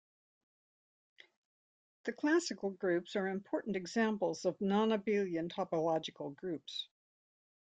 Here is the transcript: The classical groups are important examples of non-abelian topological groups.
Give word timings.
The 2.05 2.11
classical 2.13 2.71
groups 2.71 3.15
are 3.15 3.27
important 3.27 3.75
examples 3.75 4.45
of 4.45 4.59
non-abelian 4.59 5.51
topological 5.51 6.35
groups. 6.35 6.87